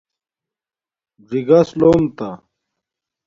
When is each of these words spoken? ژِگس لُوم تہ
ژِگس 1.27 1.69
لُوم 1.79 2.01
تہ 2.17 2.29